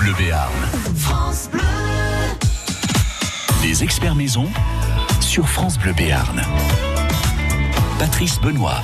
[0.00, 0.50] Bleu Béarn.
[3.62, 4.46] Les experts maison
[5.20, 6.40] sur France Bleu Béarn.
[7.98, 8.80] Patrice Benoît.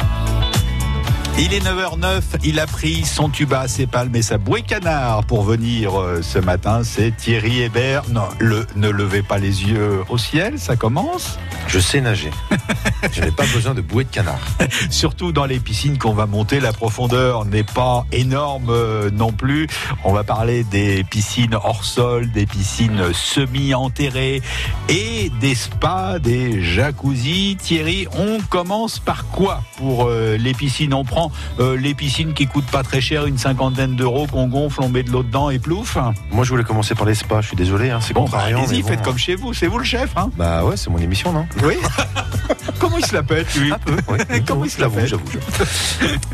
[1.38, 5.42] Il est 9h09, il a pris son tuba ses palmes et sa bouée canard pour
[5.42, 6.82] venir euh, ce matin.
[6.84, 8.02] C'est Thierry Hébert.
[8.10, 11.38] Non, le, ne levez pas les yeux au ciel, ça commence.
[11.66, 12.30] Je sais nager.
[13.12, 14.38] Je n'ai pas besoin de bouée de canard.
[14.90, 19.66] Surtout dans les piscines qu'on va monter, la profondeur n'est pas énorme euh, non plus.
[20.04, 24.42] On va parler des piscines hors sol, des piscines semi-enterrées
[24.88, 27.56] et des spas, des jacuzzis.
[27.60, 30.94] Thierry, on commence par quoi pour euh, les piscines?
[30.94, 31.30] On prend
[31.60, 35.02] euh, les piscines qui coûtent pas très cher, une cinquantaine d'euros qu'on gonfle, on met
[35.02, 35.96] de l'eau dedans et plouf.
[36.30, 37.40] Moi, je voulais commencer par les spas.
[37.40, 38.64] Je suis désolé, hein, c'est Bon, bah, contrariant.
[38.64, 38.88] allez-y, bon.
[38.88, 40.10] faites comme chez vous, c'est vous le chef.
[40.16, 41.46] Hein Bah ouais, c'est mon émission, non?
[41.62, 41.74] Oui.
[42.78, 44.18] Comment il se la pète, lui Un peu, oui.
[44.46, 45.22] Comment il se la J'avoue.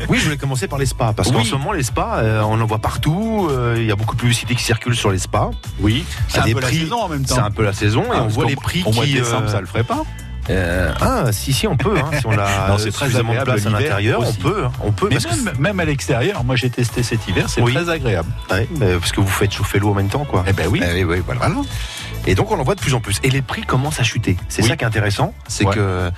[0.09, 1.13] Oui, je voulais commencer par les spas.
[1.13, 3.47] Parce qu'en ce moment, les spas, euh, on en voit partout.
[3.51, 5.51] euh, Il y a beaucoup de publicité qui circule sur les spas.
[5.79, 7.35] Oui, c'est un peu la saison en même temps.
[7.35, 8.03] C'est un peu la saison.
[8.11, 9.13] Ah, et on parce voit les prix de qui.
[9.13, 10.01] décembre, euh, ça le ferait pas
[10.49, 11.95] euh, ah, si, si, on peut.
[11.97, 14.63] Hein, si on a Non, c'est très suffisamment de place à l'intérieur, on peut.
[14.65, 17.45] hein, On peut Mais parce, que, même, même à l'extérieur, moi j'ai testé cet hiver,
[17.47, 17.73] c'est Oui.
[17.73, 18.27] très agréable.
[18.51, 18.67] ouais,
[18.99, 20.43] parce que vous faites chauffer l'eau en même temps, quoi.
[20.45, 20.81] Eh ben oui.
[20.83, 21.49] Eh oui, voilà.
[22.25, 23.19] Et donc on en voit de plus en plus.
[23.23, 24.37] Et les prix commencent à chuter.
[24.49, 24.69] C'est Oui.
[24.69, 25.73] ça qui est intéressant, c'est Ouais.
[25.75, 26.09] que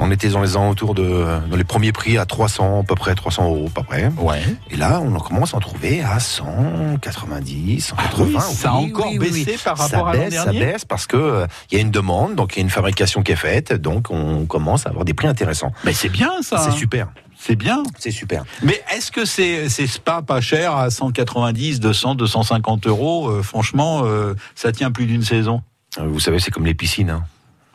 [0.00, 3.14] on était dans les alentours de dans les premiers prix à 300 à peu près
[3.14, 4.10] 300 euros à peu près.
[4.18, 4.42] Ouais.
[4.70, 8.24] Et là on en commence à en trouver à 190, 180.
[8.24, 11.16] oui, ça a encore baissé par Ça rapport à l'an dernier Ça baisse parce que
[11.16, 13.72] euh, il y a une demande, donc il y a une fabrication qui est faite,
[13.72, 15.72] donc on commence à avoir des prix intéressants.
[15.84, 16.58] Mais c'est bien ça.
[16.58, 16.72] C'est hein.
[16.72, 17.08] super,
[17.44, 17.82] C'est bien.
[17.98, 18.44] c'est super.
[18.62, 24.02] Mais est-ce que ces, ces spas pas chers à 190, 200, 250 euros, euh, franchement,
[24.04, 25.60] euh, ça tient plus d'une saison?
[25.98, 27.10] Euh, Vous savez, c'est comme les piscines.
[27.10, 27.24] hein.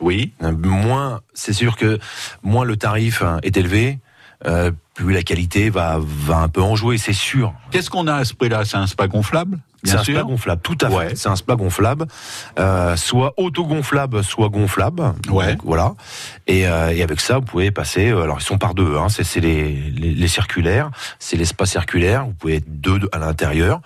[0.00, 0.32] Oui.
[0.40, 1.98] Moins, c'est sûr que
[2.42, 3.98] moins le tarif hein, est élevé,
[4.46, 7.52] euh, plus la qualité va, va un peu en jouer, c'est sûr.
[7.70, 8.64] Qu'est-ce qu'on a à ce prix-là?
[8.64, 9.58] C'est un spa gonflable?
[9.84, 11.16] C'est un spa gonflable, tout à fait.
[11.16, 12.06] C'est un spa gonflable,
[12.58, 15.12] euh, soit auto-gonflable, soit gonflable.
[15.30, 15.52] Ouais.
[15.54, 15.94] Donc, voilà.
[16.46, 18.10] Et, euh, et avec ça, vous pouvez passer.
[18.10, 18.96] euh, alors, ils sont par deux.
[18.96, 20.90] Hein, c'est les, les, les circulaires,
[21.20, 22.24] c'est les spas circulaires.
[22.26, 23.80] Vous pouvez être deux à l'intérieur.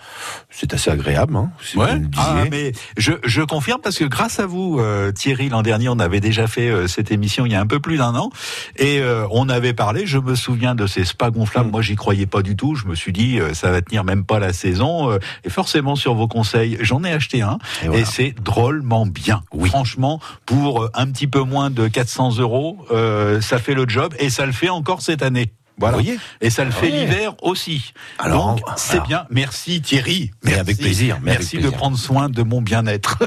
[0.50, 1.36] C'est assez agréable.
[1.36, 1.96] Hein, si Ouais.
[1.98, 2.08] vous.
[2.16, 5.98] Ah, mais je, je confirme parce que grâce à vous, euh, Thierry, l'an dernier, on
[5.98, 8.30] avait déjà fait euh, cette émission il y a un peu plus d'un an
[8.76, 10.06] et euh, on avait parlé.
[10.06, 11.68] Je me souviens de ces spas gonflables.
[11.68, 11.72] Mm.
[11.72, 12.74] Moi, j'y croyais pas du tout.
[12.76, 15.10] Je me suis dit, euh, ça va tenir même pas la saison.
[15.10, 18.04] euh, et forcément, sur vos conseils, j'en ai acheté un Et et, voilà.
[18.04, 19.42] c'est drôlement bien.
[19.52, 19.68] Oui.
[19.68, 24.14] Franchement, pour euh, un petit peu moins de 400 euros, euh, ça fait le job
[24.18, 25.52] et ça le fait encore cette année.
[25.78, 25.96] Voilà.
[25.96, 27.00] Vous voyez Et ça le fait Ouais.
[27.06, 27.92] l'hiver aussi.
[28.18, 29.06] Alors, Donc, c'est alors.
[29.06, 29.26] bien.
[29.30, 30.30] Merci Thierry.
[30.44, 33.18] Mais avec plaisir, mais avec Merci de prendre soin de mon bien-être.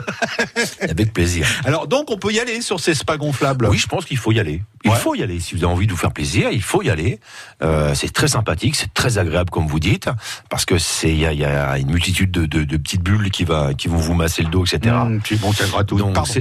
[0.82, 1.48] Avec plaisir.
[1.66, 3.66] Alors donc on peut y aller sur ces spas gonflables?
[3.68, 4.62] Oui, je pense qu'il faut y aller.
[4.84, 4.98] Il Ouais.
[4.98, 5.40] faut y aller.
[5.40, 7.20] Si vous avez envie de vous faire plaisir, il faut y aller.
[7.64, 10.10] Euh, c'est très sympathique, c'est très agréable, comme vous dites,
[10.50, 13.02] parce que c'est il y a, il y a une multitude de, de- de petites
[13.02, 14.96] bulles qui va qui vont vous masser le dos, etc.
[14.96, 15.52] Mmh, bon,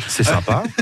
[0.07, 0.63] c'est sympa.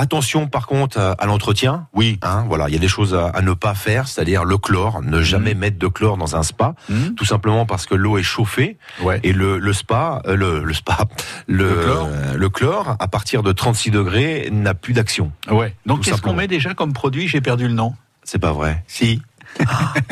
[0.00, 1.88] Attention par contre à, l'entretien.
[1.92, 2.20] Oui.
[2.22, 5.02] Hein, voilà, il y a des choses à, à ne pas faire, c'est-à-dire le chlore,
[5.02, 7.14] ne jamais mettre de chlore dans un spa, Mmh.
[7.16, 9.18] tout simplement parce que l'eau est chauffée Ouais.
[9.24, 10.98] et le, le spa, euh, le, le spa,
[11.48, 12.08] le, Le chlore.
[12.10, 15.32] euh, le chlore, à partir de 36 degrés, n'a plus d'action.
[15.50, 15.74] Ouais.
[15.86, 17.26] Donc qu'est-ce qu'on met déjà comme produit?
[17.26, 17.94] J'ai perdu le nom.
[18.22, 18.84] C'est pas vrai.
[18.86, 19.20] Si.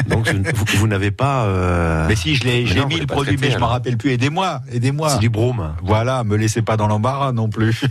[0.09, 1.45] Donc je- vous, vous n'avez pas.
[1.45, 4.11] euh, Mais si je l'ai, j'ai mis le produit, traité, mais je m'en rappelle plus.
[4.13, 5.11] Aidez-moi, aidez-moi.
[5.11, 5.75] C'est du brome.
[5.83, 7.83] Voilà, me laissez pas dans l'embarras non plus.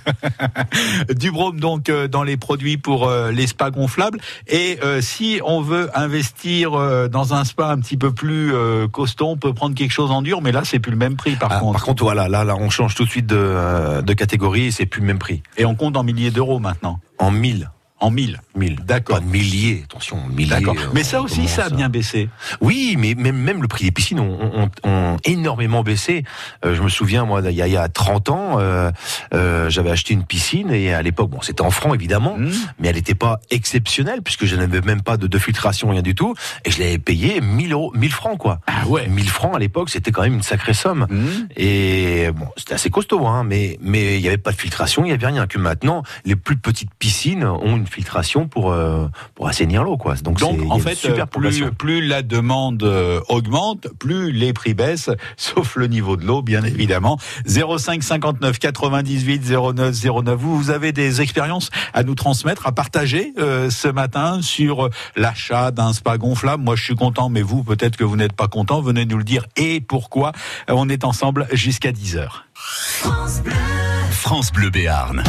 [1.16, 4.19] du brome donc euh, dans les produits pour euh, les spas gonflables.
[4.47, 6.72] Et euh, si on veut investir
[7.09, 8.53] dans un spa un petit peu plus
[8.91, 11.35] costaud, on peut prendre quelque chose en dur, mais là c'est plus le même prix
[11.35, 11.73] par Ah, contre.
[11.73, 14.85] par contre, voilà, là, là, on change tout de suite de, de catégorie et c'est
[14.85, 15.41] plus le même prix.
[15.57, 17.00] Et on compte en milliers d'euros maintenant.
[17.19, 17.69] En 1000.
[18.01, 18.41] En mille.
[18.56, 18.81] 1000.
[18.85, 19.17] D'accord.
[19.19, 20.50] Pas de milliers, attention, milliers.
[20.50, 20.75] D'accord.
[20.78, 22.29] euh, Mais ça aussi, ça a bien baissé.
[22.59, 26.23] Oui, mais même, même le prix des piscines ont, ont- ont énormément baissé.
[26.66, 28.91] Euh, je me souviens, moi, il y a, il y a 30 ans, euh,
[29.34, 32.50] euh, j'avais acheté une piscine et à l'époque, bon, c'était en francs évidemment, Mmh.
[32.79, 36.16] mais elle n'était pas exceptionnelle puisque je n'avais même pas de, de filtration, rien du
[36.16, 36.35] tout,
[36.66, 38.59] et je l'avais payé 1000 euros, 1000 francs quoi.
[38.67, 39.07] Ah ouais.
[39.07, 41.07] 1000 francs à l'époque, c'était quand même une sacrée somme.
[41.09, 41.25] Mmh.
[41.55, 45.08] Et bon, c'était assez costaud, hein, mais mais il n'y avait pas de filtration, il
[45.08, 45.47] n'y avait rien.
[45.47, 50.16] Que maintenant, les plus petites piscines ont une filtration pour euh, pour assainir l'eau, quoi.
[50.16, 51.72] Donc, Donc en fait, super euh, plus, progression.
[51.78, 56.64] plus la demande euh, augmente, plus les prix baissent, sauf le niveau de l'eau, bien
[56.64, 57.17] évidemment.
[57.46, 60.40] 05 59 98 09 09.
[60.40, 65.72] Vous, vous avez des expériences à nous transmettre, à partager euh, ce matin sur l'achat
[65.72, 66.64] d'un spa gonflable.
[66.64, 68.81] Moi, je suis content, mais vous, peut-être que vous n'êtes pas content.
[68.81, 70.31] Venez nous le dire et pourquoi.
[70.67, 72.46] On est ensemble jusqu'à 10 heures.
[74.11, 75.23] France Bleu Béarn.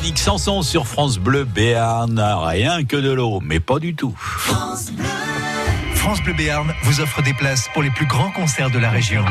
[0.00, 4.14] Véronique Sanson sur France Bleu Béarn, rien que de l'eau, mais pas du tout.
[4.16, 6.32] France Bleu.
[6.32, 9.22] Béarn vous offre des places pour les plus grands concerts de la région.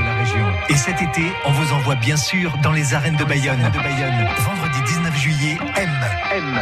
[0.69, 3.59] Et cet été, on vous envoie bien sûr dans les arènes de Bayonne.
[3.59, 5.89] Vendredi 19 juillet, M.
[6.33, 6.59] M.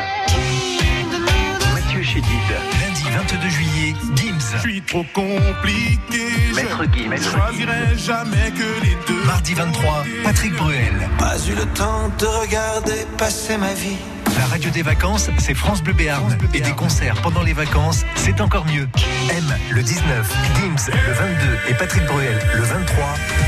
[1.74, 2.87] Mathieu Chédid.
[3.14, 4.56] Lundi 22 juillet, Gims.
[4.56, 6.28] Je suis trop compliqué.
[6.56, 7.16] Maître Gims.
[7.16, 9.24] Je choisirai jamais que les deux.
[9.26, 11.10] Mardi 23, Patrick Bruel.
[11.18, 13.98] Pas eu le temps de regarder passer ma vie.
[14.38, 16.38] La radio des vacances, c'est France Bleu Béarn.
[16.54, 18.88] Et des concerts pendant les vacances, c'est encore mieux.
[19.30, 23.06] M le 19, Gims le 22 et Patrick Bruel le 23.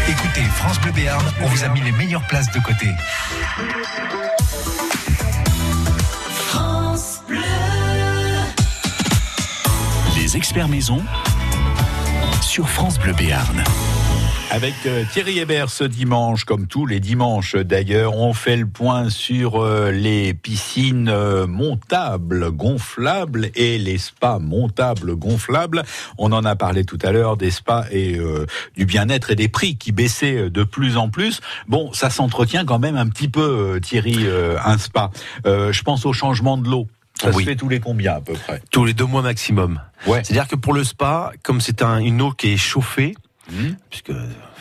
[0.08, 2.88] Écoutez France Bleu Béarn, on vous a mis les meilleures places de côté.
[10.36, 11.02] Experts maison
[12.42, 13.64] sur France Bleu Béarn.
[14.52, 19.10] Avec euh, Thierry Hébert ce dimanche, comme tous les dimanches d'ailleurs, on fait le point
[19.10, 25.84] sur euh, les piscines euh, montables, gonflables et les spas montables, gonflables.
[26.18, 28.20] On en a parlé tout à l'heure des spas et
[28.76, 31.42] du bien-être et des prix qui baissaient de plus en plus.
[31.68, 34.28] Bon, ça s'entretient quand même un petit peu, Thierry,
[34.64, 35.12] un spa.
[35.46, 36.88] je pense au changement de l'eau.
[37.22, 38.62] Ça se fait tous les combien à peu près?
[38.72, 39.82] Tous les deux mois maximum.
[40.08, 40.24] Ouais.
[40.24, 43.16] C'est-à-dire que pour le spa, comme c'est un, une eau qui est chauffée,
[43.52, 43.70] Mmh.
[43.90, 44.12] puisque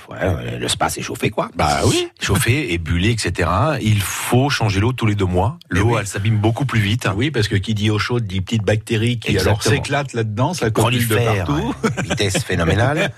[0.09, 1.50] ouais, le spa c'est chauffé quoi.
[1.57, 2.09] Bah oui.
[2.21, 3.49] Chauffé, ébulé, etc.
[3.81, 5.59] Il faut changer l'eau tous les deux mois.
[5.71, 5.97] Mais L'eau, oui.
[6.00, 7.09] elle s'abîme beaucoup plus vite.
[7.17, 10.71] Oui, parce que qui dit eau chaude dit petites bactéries qui alors s'éclatent là-dedans, ça
[10.71, 11.53] coagule de partout.
[11.85, 12.03] ouais.
[12.03, 13.12] vitesse phénoménale.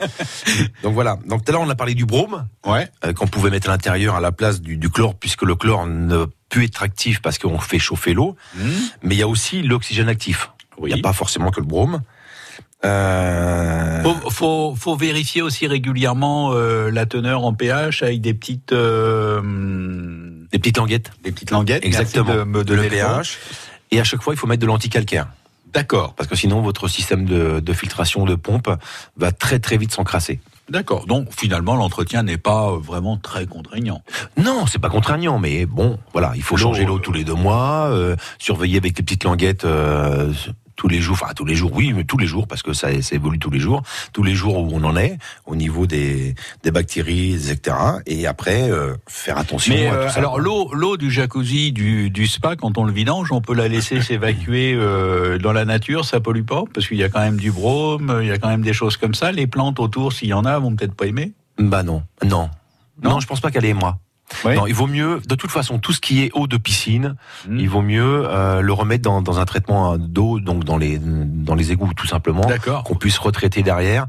[0.82, 1.18] Donc voilà.
[1.26, 2.88] Donc tout à l'heure on a parlé du brome Ouais.
[3.04, 5.87] euh, qu'on pouvait mettre à l'intérieur à la place du, du chlore, puisque le chlore
[5.87, 8.37] ne peut être actif parce qu'on fait chauffer l'eau.
[8.56, 8.61] Mmh.
[9.02, 10.50] Mais il y a aussi l'oxygène actif.
[10.78, 10.92] Il Oui.
[10.92, 12.02] n'y a pas forcément que le brome.
[12.84, 18.72] Euh, Faut, faut, faut vérifier aussi régulièrement euh, la teneur en pH avec des petites,
[18.72, 19.40] euh,
[20.50, 21.10] des petites languettes.
[21.22, 21.84] des petites languettes.
[21.84, 22.34] Exactement.
[22.34, 23.38] de me le pH.
[23.90, 25.26] Et à chaque fois, il faut mettre de l'anticalcaire.
[25.72, 28.68] D'accord, Parce que sinon, votre système de, de filtration de pompe
[29.16, 30.40] va très très vite s'encrasser.
[30.68, 31.06] d'accord.
[31.06, 34.02] Donc finalement, l'entretien n'est pas euh, vraiment très contraignant.
[34.37, 37.88] Non, c'est pas contraignant, mais bon, voilà, il faut changer l'eau tous les deux mois,
[37.90, 40.32] euh, surveiller avec les petites languettes euh,
[40.80, 42.88] tous les jours, enfin tous les jours, oui, mais tous les jours, parce que ça,
[43.02, 43.82] ça évolue tous les jours,
[44.14, 47.76] tous les jours où on en est, au niveau des, des bactéries, etc.
[48.06, 50.20] Et après, euh, faire attention Mais à euh, tout ça.
[50.20, 53.68] alors l'eau, l'eau du jacuzzi, du, du spa, quand on le vidange, on peut la
[53.68, 57.37] laisser s'évacuer euh, dans la nature, ça pollue pas, parce qu'il y a quand même
[57.37, 59.32] du brome, il y a quand même des choses comme ça.
[59.32, 61.32] Les plantes autour, s'il y en a, vont peut-être pas aimer?
[61.58, 62.49] Bah non, non.
[63.02, 63.10] Non?
[63.10, 63.99] Non, je pense pas qu'elle est moi.
[64.54, 67.16] Non, il vaut mieux, de toute façon, tout ce qui est eau de piscine,
[67.49, 67.58] Mm.
[67.58, 71.54] il vaut mieux euh, le remettre dans, dans un traitement d'eau, donc dans les dans
[71.54, 72.42] les égouts tout simplement,
[72.84, 74.06] qu'on puisse retraiter derrière,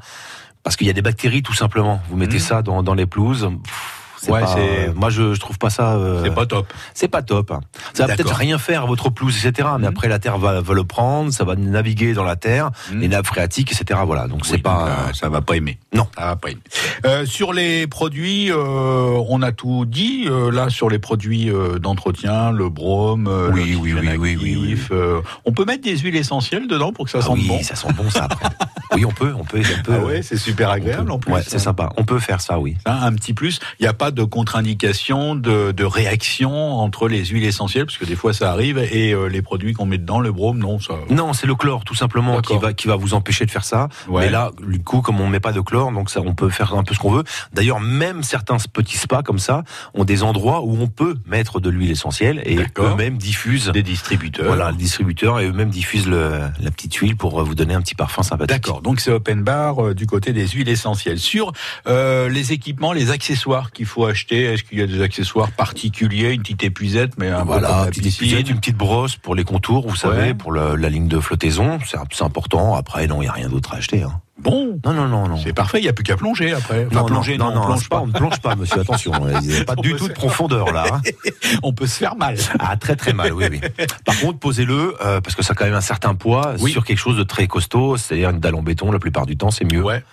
[0.64, 2.02] parce qu'il y a des bactéries tout simplement.
[2.10, 2.40] Vous mettez Mm.
[2.40, 3.50] ça dans, dans les pelouses.
[3.64, 5.94] pff, Ouais, pas- c'est- moi je, je trouve pas ça.
[5.96, 6.68] euh, C'est pas top.
[6.94, 7.52] c'est pas top.
[7.52, 7.62] hein.
[7.94, 9.70] Ça va peut-être rien faire à votre pelouse, etc.
[9.74, 9.90] Mais Mhm.
[9.94, 13.00] après la terre va, va le prendre, ça va naviguer dans la terre, Mhm.
[13.00, 14.00] les nappes phréatiques, etc.
[14.06, 14.28] Voilà.
[14.28, 14.80] Donc c'est Oui, pas.
[14.80, 15.80] donc, euh, ça va pas aimer.
[15.94, 16.08] Non.
[16.18, 16.62] ça va pas aimer.
[17.06, 20.28] Euh, sur les produits, euh, on a tout dit.
[20.30, 24.58] euh, là, sur les produits euh, d'entretien, le brome, euh, Oui, oui, l'oxygène oui, oui,
[24.62, 27.48] oui, euh, on peut mettre des huiles essentielles dedans pour que ça Ah sente oui,
[27.48, 27.62] bon.
[27.64, 28.50] ça sent bon ça après.
[28.96, 29.94] oui, on peut, on peut, on peut.
[29.96, 31.12] Ah ouais, c'est super agréable peut.
[31.14, 31.34] en plus.
[31.34, 31.90] Ouais, c'est sympa.
[31.98, 32.78] On peut faire ça, oui.
[32.86, 33.60] Hein, un petit plus.
[33.80, 38.06] Il n'y a pas de contre-indication, de, de réaction entre les huiles essentielles, parce que
[38.06, 40.96] des fois ça arrive, et euh, les produits qu'on met dedans, le brome, non, ça.
[41.10, 43.90] Non, c'est le chlore tout simplement qui va qui va vous empêcher de faire ça.
[44.08, 44.26] Ouais.
[44.26, 46.74] Mais là, du coup, comme on met pas de chlore, donc ça, on peut faire
[46.74, 47.24] un peu ce qu'on veut.
[47.54, 49.64] D'ailleurs, même certains petits spas comme ça
[49.94, 53.70] ont des endroits où on peut mettre de l'huile essentielle et eux-mêmes diffusent.
[53.70, 54.48] Des distributeurs.
[54.48, 57.96] Voilà, le distributeur et eux-mêmes diffusent le, la petite huile pour vous donner un petit
[57.96, 58.50] parfum sympathique.
[58.50, 61.20] D'accord, donc c'est open bar euh, du côté des huiles essentielles.
[61.20, 61.52] Sur
[61.88, 66.32] euh, les équipements, les accessoires qu'il faut acheter, est-ce qu'il y a des accessoires particuliers,
[66.34, 69.44] une petite épuisette, mais un Voilà, une petite piscine épuisette, une petite brosse pour les
[69.44, 70.34] contours, vous savez, Ouais.
[70.34, 71.80] pour le- la ligne de flottaison,
[72.12, 72.76] c'est important.
[72.76, 74.04] Après, non, il y a rien d'autre à acheter.
[74.04, 74.22] Hein.
[74.42, 75.38] Bon, Non, non, non, non.
[75.38, 76.86] c'est parfait, il n'y a plus qu'à plonger après.
[76.88, 77.96] Enfin, non, plonger, non, non, non, on plonge pas.
[77.98, 78.02] pas.
[78.04, 78.80] On ne plonge pas, monsieur.
[78.82, 79.12] Attention,
[79.44, 80.86] il n'y a pas On du tout de profondeur là.
[80.94, 81.02] hein.
[81.64, 82.38] On peut se faire mal.
[82.60, 83.60] Ah, très très mal, oui, oui.
[84.06, 86.72] Par contre, posez-le, euh, parce que ça a quand même un certain poids, Oui.
[86.72, 89.52] sur quelque chose de très costaud, c'est-à-dire une dalle en béton, la plupart du temps,
[89.52, 89.84] c'est mieux.
[89.84, 90.04] Ouais.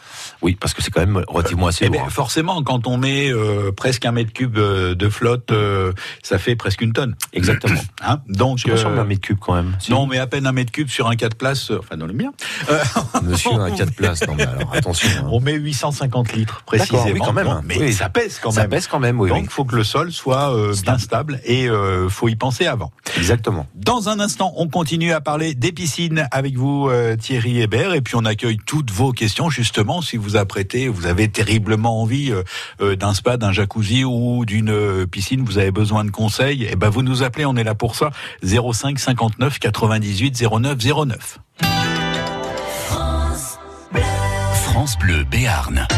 [0.42, 2.02] Oui, parce que c'est quand même relativement assez Eh lourd.
[2.04, 5.52] ben, forcément, quand on met euh, presque un mètre cube euh, de flotte,
[6.22, 7.14] ça fait presque une tonne.
[7.32, 7.80] Exactement.
[8.00, 9.74] Hein Donc, Je d'un mètre cube quand même.
[9.80, 9.90] Si.
[9.90, 12.30] non, mais à peine un mètre cube sur un 4 places, enfin dans le mien.
[13.22, 14.17] Monsieur, un 4 places.
[14.18, 14.28] Place.
[14.28, 15.08] Non, mais alors, attention.
[15.18, 15.28] hein.
[15.30, 17.04] On met 850 litres précisément.
[17.12, 17.46] oui, quand même.
[17.46, 17.92] Bon, mais Oui.
[17.92, 18.70] ça pèse quand Ça même.
[18.70, 19.28] pèse quand même, oui.
[19.30, 22.66] Donc il faut que le sol soit euh, bien stable et euh, faut y penser
[22.66, 22.92] avant.
[23.16, 23.66] Exactement.
[23.74, 28.00] Dans un instant, on continue à parler des piscines avec vous, euh, Thierry Hébert, et
[28.00, 32.42] puis on accueille toutes vos questions, justement, si vous apprêtez, vous avez terriblement envie euh,
[32.80, 36.88] euh, d'un spa, d'un jacuzzi ou d'une piscine, vous avez besoin de conseils, et ben
[36.88, 38.10] vous nous appelez, on est là pour ça,
[38.42, 41.38] 05 59 98 09 09.
[44.70, 45.88] France Bleu Béarn.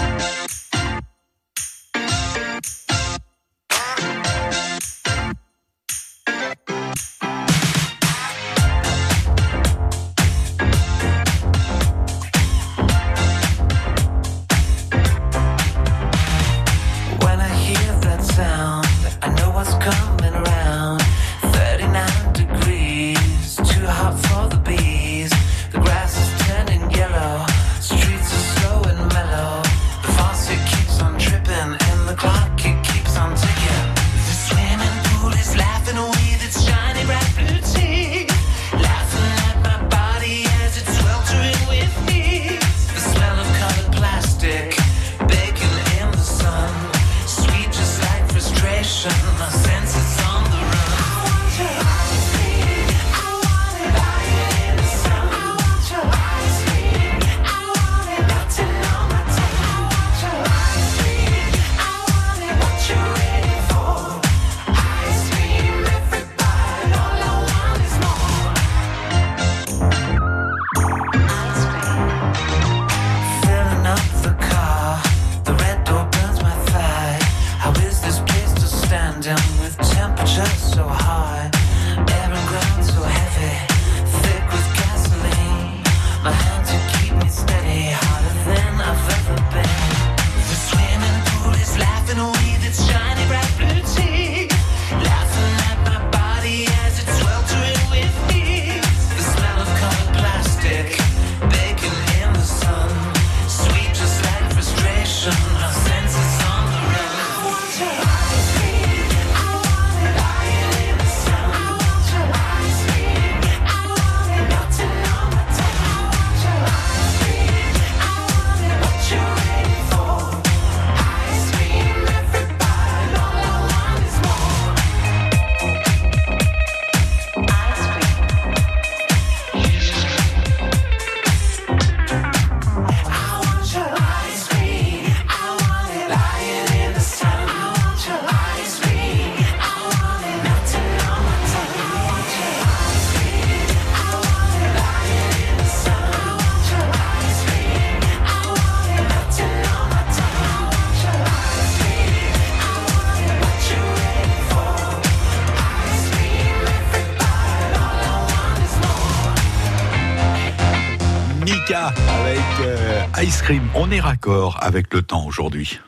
[163.90, 165.80] On est raccord avec le temps aujourd'hui.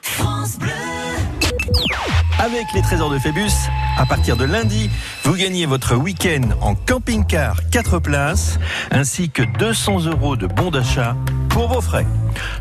[2.40, 3.52] Avec les trésors de Phébus,
[3.96, 4.90] à partir de lundi,
[5.22, 8.58] vous gagnez votre week-end en camping-car 4 places,
[8.90, 11.14] ainsi que 200 euros de bons d'achat
[11.48, 12.06] pour vos frais.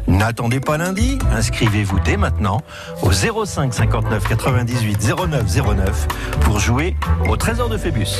[0.08, 2.62] N'attendez pas lundi, inscrivez-vous dès maintenant
[3.02, 5.44] au 05 59 98 09
[5.76, 6.08] 09
[6.42, 6.96] pour jouer
[7.28, 8.20] au trésor de Phébus.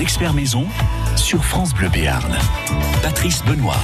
[0.00, 0.66] Experts maison
[1.16, 2.36] sur France Bleu Béarn.
[3.02, 3.80] Patrice Benoît.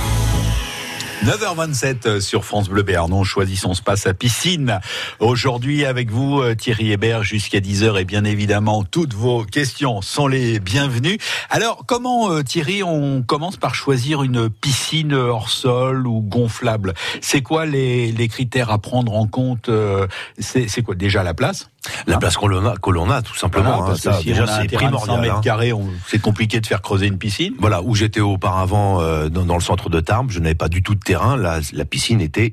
[1.25, 3.11] 9h27 sur France Bleu Béarn.
[3.15, 4.81] On choisit son spa, sa piscine.
[5.21, 7.99] Aujourd'hui, avec vous, euh, Thierry Hébert, jusqu'à 10h.
[7.99, 11.17] Et bien évidemment, toutes vos questions sont les bienvenues.
[11.49, 16.93] Alors, comment, euh, Thierry, on commence par choisir une piscine hors sol ou gonflable?
[17.23, 20.07] C'est quoi les, critères à prendre en compte euh,
[20.39, 21.72] c'est quoi Déjà la place?
[22.07, 23.79] La place qu'on l'on a, que l'on a, tout simplement.
[23.79, 25.21] Voilà, hein, que ça, si déjà, c'est de 100 primordial.
[25.21, 25.41] mètres hein.
[25.43, 27.55] carrés, on- c'est compliqué de faire creuser une piscine.
[27.59, 30.83] Voilà, où j'étais auparavant euh, dans, dans le centre de Tarbes, je n'avais pas du
[30.83, 31.37] tout de terrain.
[31.37, 32.53] La, la piscine était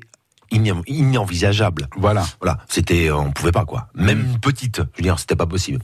[0.88, 1.88] inenvisageable.
[1.96, 2.26] Voilà.
[2.40, 3.88] Voilà, c'était, euh, on pouvait pas quoi.
[3.94, 5.80] Même petite, je veux dire, c'était pas possible.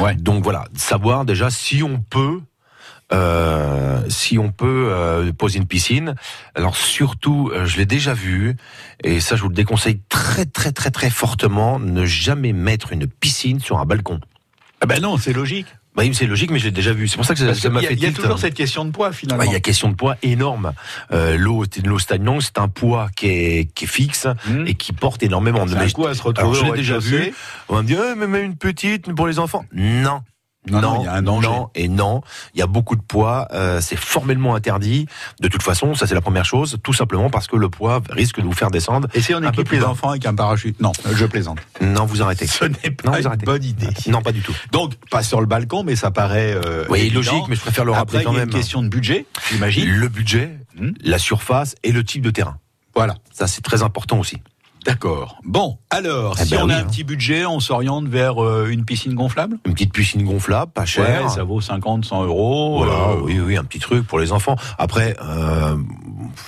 [0.00, 0.14] Ouais.
[0.14, 2.40] Donc voilà, savoir déjà si on peut
[3.12, 6.14] euh, si on peut euh, poser une piscine.
[6.54, 8.56] Alors surtout, euh, je l'ai déjà vu,
[9.02, 13.06] et ça je vous le déconseille très très très très fortement, ne jamais mettre une
[13.06, 14.20] piscine sur un balcon.
[14.80, 15.66] Ah ben non, c'est logique.
[15.96, 17.08] Bah oui, c'est logique, mais je l'ai déjà vu.
[17.08, 18.84] C'est pour ça que ça Parce ça m'a fait il y a toujours cette question
[18.84, 19.42] de poids finalement.
[19.42, 20.72] Bah, il y a question de poids énorme.
[21.10, 24.64] Euh, l'eau, l'eau stagnante, c'est un poids qui est, qui est fixe Hmm.
[24.68, 25.66] et qui porte énormément.
[25.66, 27.34] C'est un Mais- coup à se alors, retrouver je l'ai déjà vu.
[27.68, 29.64] On va me dire, Eh, mais même une petite pour les enfants.
[29.72, 30.20] Non.
[30.70, 31.48] Non, non, il y a un danger.
[31.48, 32.22] non et non.
[32.54, 33.48] Il y a beaucoup de poids.
[33.52, 35.06] euh, c'est formellement interdit.
[35.40, 36.78] De toute façon, ça c'est la première chose.
[36.82, 39.08] Tout simplement parce que le poids risque de vous faire descendre.
[39.14, 40.80] Et si on équipe plus les enfants avec un parachute?
[40.80, 41.58] Non, je plaisante.
[41.80, 42.46] Non, vous arrêtez.
[42.46, 42.70] Ce n'est
[43.04, 43.46] Non, pas vous une arrêtez.
[43.46, 43.88] bonne idée.
[44.08, 44.54] Non, pas du tout.
[44.72, 46.52] Donc, pas sur le balcon, mais ça paraît.
[46.54, 47.16] Euh, Oui, évident.
[47.16, 48.48] logique, mais je préfère le rappeler Après, quand il y a même.
[48.50, 49.88] une question de budget, j'imagine.
[49.88, 50.90] Le budget, Hmm.
[51.02, 52.56] la surface et le type de terrain.
[52.94, 53.16] Voilà.
[53.32, 54.36] Ça, c'est très important aussi.
[54.84, 55.38] D'accord.
[55.44, 56.84] Bon, alors, Eh si ben on oui, a un hein.
[56.84, 59.58] petit budget, on s'oriente vers euh, une piscine gonflable?
[59.66, 61.24] Une petite piscine gonflable, pas chère.
[61.24, 62.78] Ouais, ça vaut 50, 100 euros.
[62.78, 64.56] Voilà, euh, oui, oui, un petit truc pour les enfants.
[64.78, 65.76] Après, euh,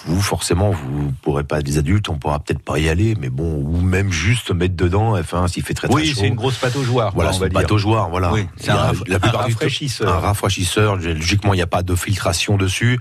[0.06, 3.56] vous, forcément, vous pourrez pas, des adultes, on pourra peut-être pas y aller, mais bon,
[3.56, 6.20] ou même juste mettre dedans, enfin, s'il fait très très Oui, chaud.
[6.20, 7.12] c'est une grosse pataugeoire.
[7.14, 8.32] Voilà, c'est une pataugeoire, voilà.
[8.32, 10.14] Oui, c'est un la plupart un du temps- rafraîchisseur.
[10.14, 10.96] Un rafraîchisseur.
[10.96, 13.00] Logiquement, il n'y a pas de filtration dessus.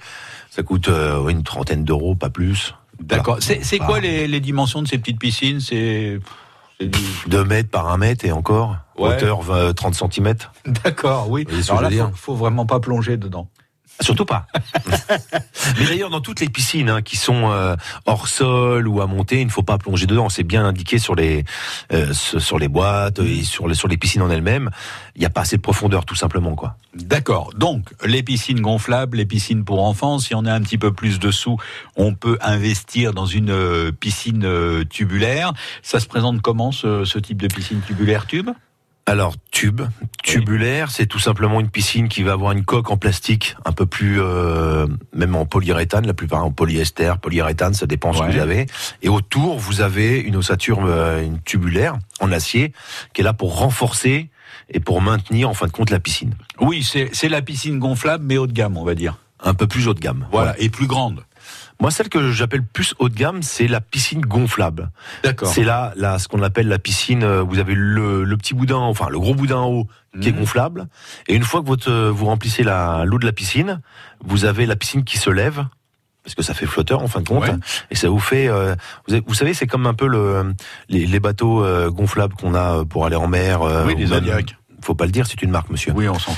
[0.50, 0.90] Ça coûte
[1.30, 2.74] une trentaine d'euros, pas plus.
[3.00, 3.40] D'accord.
[3.42, 3.64] Voilà.
[3.64, 5.60] C'est quoi les, les dimensions de ces petites piscines?
[5.60, 6.20] C'est.
[6.80, 8.78] c'est du- 2 mètres par 1 mètre et encore?
[8.98, 9.16] Ouais.
[9.16, 10.34] Hauteur 20, 30 cm.
[10.84, 11.46] D'accord, oui.
[11.70, 12.10] Alors là, dire?
[12.10, 13.48] faut, faut vraiment pas plonger dedans.
[14.02, 14.48] Surtout pas.
[15.80, 19.42] Mais d'ailleurs, dans toutes les piscines hein, qui sont euh, hors sol ou à monter,
[19.42, 20.30] il ne faut pas plonger dedans.
[20.30, 21.44] C'est bien indiqué sur les
[21.92, 24.70] euh, sur les boîtes et sur les sur les piscines en elles-mêmes.
[25.16, 26.78] Il n'y a pas assez de profondeur, tout simplement, quoi.
[26.94, 27.52] D'accord.
[27.56, 31.20] Donc, les piscines gonflables, les piscines pour enfants, si on a un petit peu plus
[31.20, 31.58] de sous,
[31.96, 35.54] on peut investir dans une euh, piscine euh, tubulaire.
[35.84, 38.50] Ça se présente comment, ce, ce type de piscine tubulaire tube?
[39.10, 39.82] Alors, tube,
[40.22, 43.88] tubulaire, c'est tout simplement une piscine qui va avoir une coque en plastique, un peu
[43.88, 48.28] plus, euh, même en polyuréthane, la plupart en polyester, polyuréthane, ça dépend ce Ouais.
[48.28, 48.68] que vous avez.
[49.02, 52.72] Et autour, vous avez une ossature, euh, une tubulaire en acier,
[53.14, 54.30] qui est là pour renforcer
[54.70, 56.36] et pour maintenir, en fin de compte, la piscine.
[56.60, 59.18] Oui, c'est c'est la piscine gonflable, mais haut de gamme, on va dire.
[59.44, 60.28] Un peu plus haut de gamme.
[60.32, 60.66] Voilà, Ouais.
[60.66, 61.24] et plus grande.
[61.82, 64.90] Moi, celle que j'appelle plus haut de gamme, c'est la piscine gonflable.
[65.24, 65.48] D'accord.
[65.48, 67.24] C'est là, là, ce qu'on appelle la piscine.
[67.24, 69.88] euh, Vous avez le, le petit boudin, enfin le gros boudin en haut,
[70.20, 70.40] qui est Mhm.
[70.40, 70.88] gonflable.
[71.28, 73.80] Et une fois que votre, euh, vous remplissez la- l'eau de la piscine,
[74.24, 75.66] vous avez la piscine qui se lève.
[76.24, 77.56] Parce que ça fait flotteur en fin de compte, Ouais.
[77.92, 78.50] et ça vous fait.
[78.50, 78.76] euh,
[79.08, 80.54] vous, avez- vous savez, c'est comme un peu le,
[80.90, 83.62] les, les bateaux euh, gonflables qu'on a pour aller en mer.
[83.62, 84.56] euh, Oui, ou les même- Zodiac.
[84.82, 85.92] Faut pas le dire, c'est une marque, monsieur.
[85.94, 86.36] Oui, on s'en.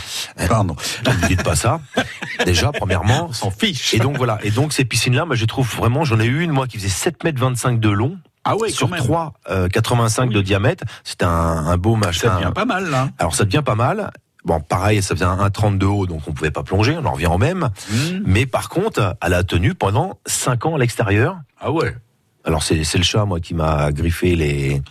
[0.47, 0.75] Pardon.
[1.05, 1.79] Ne dites pas ça.
[2.45, 3.27] Déjà, premièrement.
[3.29, 3.93] On s'en fiche.
[3.93, 4.39] Et donc voilà.
[4.43, 6.89] Et donc ces piscines-là, moi je trouve vraiment, j'en ai eu une moi qui faisait
[6.89, 9.03] 7 mètres 25 de long ah ouais, sur quand même.
[9.03, 10.43] 3 euh, 85 de Oui.
[10.43, 10.83] diamètre.
[11.03, 12.29] C'était un, un beau machin.
[12.29, 13.09] Ça devient pas mal, là.
[13.19, 14.11] Alors ça devient pas mal.
[14.43, 17.11] Bon, pareil, ça faisait un 1,30 de haut, donc on pouvait pas plonger, on en
[17.11, 17.69] revient au même.
[17.91, 18.21] Hmm.
[18.25, 21.37] Mais par contre, elle a tenu pendant 5 ans à l'extérieur.
[21.59, 21.95] Ah ouais.
[22.43, 24.81] Alors c'est c'est le chat, moi, qui m'a griffé les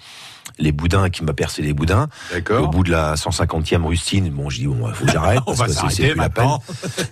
[0.59, 2.09] les boudins, qui m'a percé les boudins.
[2.51, 5.41] Au bout de la 150e rustine, bon, je dis, bon, faut que j'arrête.
[5.47, 6.63] On parce va s'arrêter maintenant.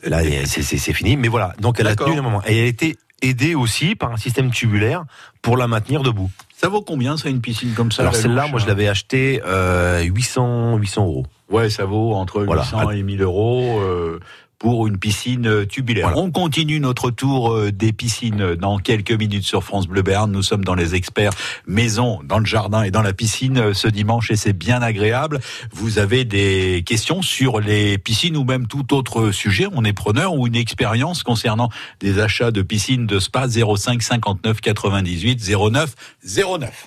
[0.05, 1.16] Là, c'est- fini.
[1.16, 2.42] Mais voilà, donc elle a tenu un moment.
[2.46, 5.05] Et elle a été aidée aussi par un système tubulaire
[5.42, 6.31] pour la maintenir debout.
[6.57, 9.40] Ça vaut combien, ça, une piscine comme ça Alors celle-là, moi, je hein l'avais acheté
[9.46, 11.27] euh, 800, 800 euros.
[11.51, 12.62] Ouais, ça vaut entre Voilà.
[12.62, 14.20] 800 et 1000 euros euh,
[14.59, 16.09] pour une piscine tubulaire.
[16.09, 16.23] Voilà.
[16.23, 20.31] On continue notre tour euh, des piscines dans quelques minutes sur France Bleu Béarn.
[20.31, 21.33] Nous sommes dans les experts
[21.66, 25.40] maison, dans le jardin et dans la piscine euh, ce dimanche et c'est bien agréable.
[25.73, 29.66] Vous avez des questions sur les piscines ou même tout autre sujet.
[29.73, 31.68] On est preneur ou une expérience concernant
[32.01, 35.94] des achats de piscines de spa 05 59 98 09
[36.25, 36.85] 09.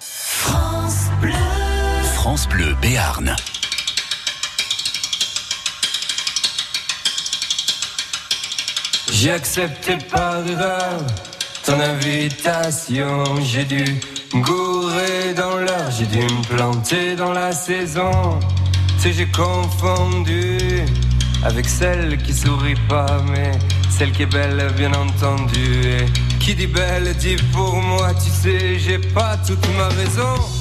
[2.16, 3.36] France Bleu Béarn.
[9.12, 11.06] J'ai accepté par erreur
[11.66, 13.24] ton invitation.
[13.44, 13.84] J'ai dû
[14.34, 18.40] me gourer dans l'heure, j'ai dû me planter dans la saison.
[18.98, 20.58] C'est j'ai confondu
[21.44, 23.52] avec celle qui sourit pas, mais
[23.90, 25.84] celle qui est belle, bien entendu.
[25.84, 26.06] Et
[26.40, 30.61] qui dit belle dit pour moi, tu sais, j'ai pas toute ma raison.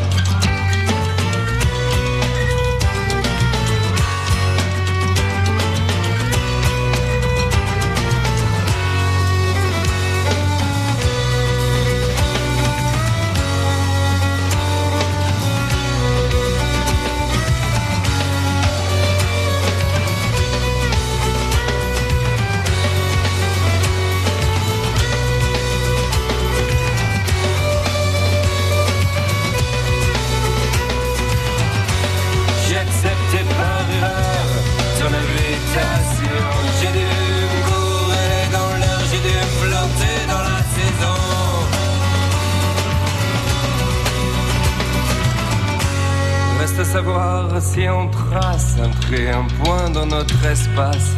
[46.91, 51.15] Savoir si on trace un trait, un point dans notre espace.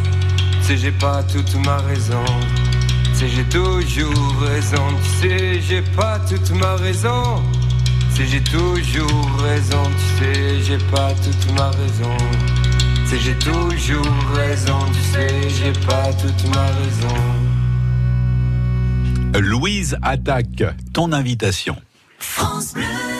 [0.62, 2.24] Si j'ai pas toute ma raison.
[3.12, 7.42] Si j'ai toujours raison, tu sais, j'ai pas toute ma raison.
[8.14, 12.16] Si j'ai toujours raison, tu sais, j'ai pas toute ma raison.
[13.06, 17.18] Si j'ai toujours raison, tu sais, j'ai pas toute ma raison.
[19.40, 21.76] Louise attaque ton invitation.
[22.20, 23.13] Tous les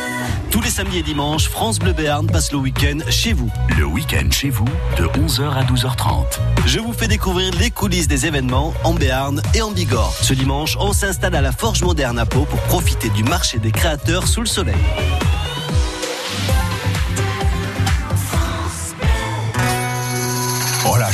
[0.75, 3.49] samedis et dimanches, France Bleu Béarn passe le week-end chez vous.
[3.79, 4.65] Le week-end chez vous
[4.99, 6.41] de 11h à 12h30.
[6.67, 10.13] Je vous fais découvrir les coulisses des événements en Béarn et en Bigorre.
[10.21, 13.71] Ce dimanche, on s'installe à la Forge Moderne à Pau pour profiter du marché des
[13.71, 14.75] créateurs sous le soleil.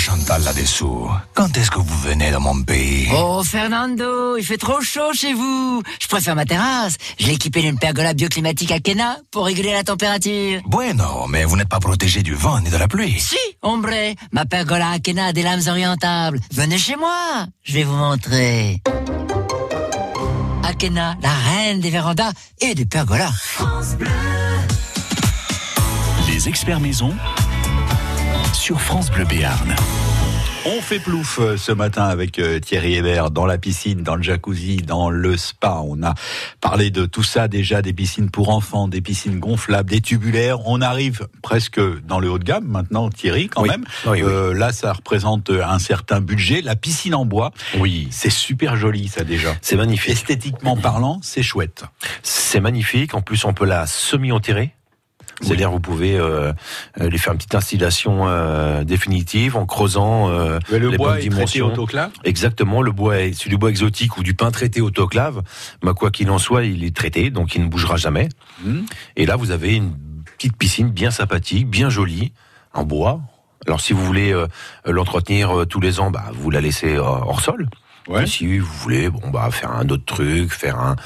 [0.00, 1.10] Chantal là-dessous.
[1.34, 3.06] Quand est-ce que vous venez dans mon pays?
[3.14, 5.82] Oh Fernando, il fait trop chaud chez vous.
[6.00, 6.96] Je préfère ma terrasse.
[7.18, 10.62] Je l'ai équipée d'une pergola bioclimatique à Kena pour réguler la température.
[10.64, 13.20] Bueno, mais vous n'êtes pas protégé du vent ni de la pluie.
[13.20, 16.40] Si, ombre, ma pergola à Kena a des lames orientables.
[16.50, 18.80] Venez chez moi, je vais vous montrer.
[20.64, 22.32] Akena, la reine des vérandas
[22.62, 23.32] et des pergolas.
[26.26, 27.14] Les experts maison
[28.70, 29.74] sur France Bleu Béarn.
[30.64, 34.22] On fait plouf euh, ce matin avec euh, Thierry Hébert dans la piscine, dans le
[34.22, 35.80] jacuzzi, dans le spa.
[35.84, 36.14] On a
[36.60, 40.68] parlé de tout ça déjà, des piscines pour enfants, des piscines gonflables, des tubulaires.
[40.68, 43.70] On arrive presque dans le haut de gamme maintenant, Thierry, quand Oui.
[43.70, 43.84] même.
[44.06, 44.22] Oui, oui.
[44.22, 46.60] Euh, là, ça représente un certain budget.
[46.62, 49.56] La piscine en bois, Oui, c'est super joli, ça déjà.
[49.62, 50.12] c'est magnifique.
[50.12, 51.82] Esthétiquement parlant, c'est chouette.
[52.22, 53.14] C'est magnifique.
[53.14, 54.74] En plus, on peut la semi-enterrer.
[55.40, 56.52] C'est-à-dire, vous pouvez euh,
[57.00, 61.16] euh, lui faire une petite installation euh, définitive en creusant euh, Le les bois bonnes
[61.16, 61.66] est traité dimensions.
[61.66, 62.10] autoclave?
[62.24, 65.42] Exactement, le bois est c'est du bois exotique ou du pain traité autoclave.
[65.82, 68.28] Mais quoi qu'il en soit, il est traité, donc il ne bougera jamais.
[68.64, 68.84] Mhm.
[69.16, 69.92] Et là, vous avez une
[70.36, 72.32] petite piscine bien sympathique, bien jolie,
[72.74, 73.20] en bois.
[73.66, 74.46] Alors, si vous voulez euh,
[74.86, 77.68] l'entretenir euh, tous les ans, bah, vous la laissez hors sol.
[78.10, 78.26] Ouais.
[78.26, 80.96] Si vous voulez, bon bah faire un autre truc, faire un,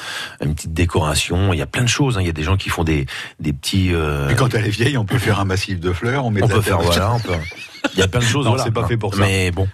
[0.43, 2.17] une petite décoration, il y a plein de choses.
[2.17, 2.23] hein.
[2.23, 3.05] Il y a des gens qui font des
[3.41, 3.91] des petits.
[3.93, 6.25] euh, Et quand elle est vieille, on peut faire un massif de fleurs.
[6.25, 7.35] On, met peut faire voilà, on peut.
[7.93, 8.47] Il y a plein de choses.
[8.47, 8.65] Non, voilà.
[8.65, 9.21] c'est pas fait pour ça.
[9.21, 9.69] Mais bon,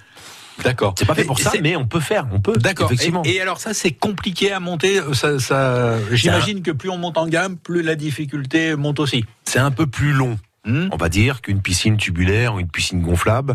[0.64, 0.94] D'accord.
[0.98, 2.54] c'est pas fait pour et ça, mais on peut faire, on peut.
[2.54, 2.86] D'accord.
[2.90, 3.22] Effectivement.
[3.24, 5.00] Et, et alors ça, c'est compliqué à monter.
[5.12, 5.94] Ça, ça...
[6.10, 9.24] J'imagine que plus on monte en gamme, plus la difficulté monte aussi.
[9.44, 10.36] c'est un peu plus long.
[10.66, 13.54] Hmm on va dire qu'une piscine tubulaire, une piscine gonflable,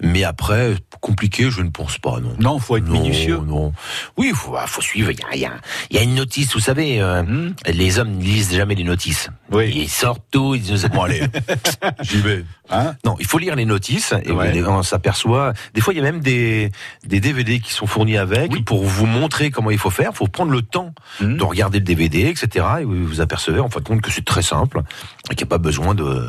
[0.00, 2.34] mais après compliqué, je ne pense pas non.
[2.40, 3.40] non, faut être non, minutieux.
[3.46, 3.72] Non.
[4.16, 5.10] Oui, faut, faut suivre.
[5.10, 5.48] Il y y
[5.90, 7.00] y a une notice, vous savez.
[7.00, 9.28] euh, Hmm Les hommes ne lisent jamais les notices.
[9.52, 9.70] Oui.
[9.74, 11.22] Ils sortent tout, ils disent bon allez,
[12.02, 12.44] j'y vais.
[12.70, 14.62] Hein Non, il faut lire les notices et Ouais.
[14.66, 15.52] on s'aperçoit.
[15.74, 16.70] Des fois, il y a même des,
[17.04, 18.62] des DVD qui sont fournis avec Oui.
[18.62, 20.10] pour vous montrer comment il faut faire.
[20.12, 22.66] Il faut prendre le temps Hmm de regarder le DVD, etc.
[22.80, 24.82] Et vous vous apercevez en fin de compte que c'est très simple
[25.30, 26.28] et qu'il n'y a pas besoin de.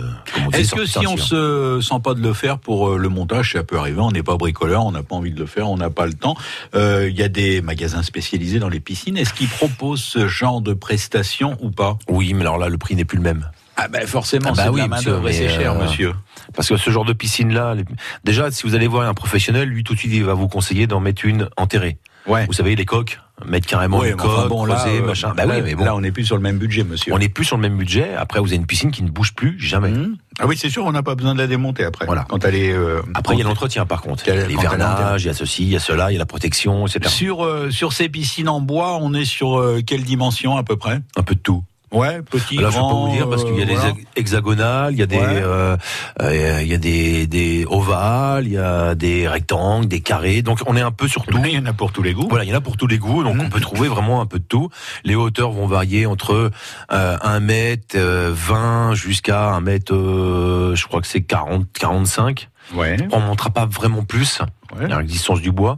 [0.53, 3.63] Est-ce que si on se sent pas de le faire pour euh, le montage, ça
[3.63, 5.89] peut arriver, on n'est pas bricoleur, on n'a pas envie de le faire, on n'a
[5.89, 6.35] pas le temps.
[6.75, 9.17] Euh, Il y a des magasins spécialisés dans les piscines.
[9.17, 11.97] Est-ce qu'ils proposent ce genre de prestations ou pas?
[12.09, 13.49] Oui, mais alors là, le prix n'est plus le même.
[13.77, 16.13] Ah ben forcément, Ah bah c'est oui, la main d'œuvre c'est cher, euh, monsieur.
[16.55, 17.85] Parce que ce genre de piscine-là, les-
[18.23, 20.87] déjà, si vous allez voir un professionnel, lui, tout de suite, il va vous conseiller
[20.87, 21.97] d'en mettre une enterrée.
[22.27, 22.45] Ouais.
[22.45, 25.33] Vous savez, les coques, mettre carrément Ouais, une enfin coque, bon, là, creuser, euh, machin.
[25.35, 25.83] Bah là, oui, mais bon.
[25.85, 27.11] là, on n'est plus sur le même budget, monsieur.
[27.13, 28.13] On n'est plus sur le même budget.
[28.15, 29.89] Après, vous avez une piscine qui ne bouge plus jamais.
[29.89, 32.05] Hmm Ah oui, c'est sûr, on n'a pas besoin de la démonter après.
[32.05, 32.25] Voilà.
[32.29, 32.71] Quand elle est.
[32.73, 34.23] euh, Après, il y a l'entretien, par contre.
[34.27, 36.19] Il y a l'hivernage, il y a ceci, il y a cela, il y a
[36.19, 37.09] la protection, etc.
[37.09, 40.75] Sur, euh, sur ces piscines en bois, on est sur euh, quelle dimension à peu
[40.75, 40.99] près?
[41.15, 41.63] Un peu de tout.
[41.91, 44.07] Ouais, petit, Là, je peux pas grand, vous dire parce qu'il y a euh, des
[44.15, 45.25] hexagonales, il y a des, Ouais.
[45.27, 45.75] euh,
[46.21, 50.41] euh, il y a des, des ovales, il y a des rectangles, des carrés.
[50.41, 51.37] Donc on est un peu sur tout.
[51.43, 52.27] Il y en a pour tous les goûts.
[52.29, 54.25] Voilà, il y en a pour tous les goûts, donc on peut trouver vraiment un
[54.25, 54.69] peu de tout.
[55.03, 56.51] Les hauteurs vont varier entre
[56.93, 62.47] euh, 1 mètre euh, 20 jusqu'à 1 mètre, euh, je crois que c'est 40, 45.
[62.73, 62.95] Ouais.
[63.11, 64.39] On montera pas vraiment plus.
[64.79, 64.87] Ouais.
[64.87, 65.77] La résistance du bois.